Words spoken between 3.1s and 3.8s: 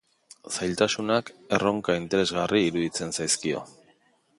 zaizkio.